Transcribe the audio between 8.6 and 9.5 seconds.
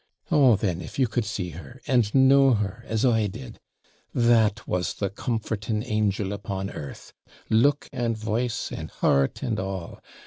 and heart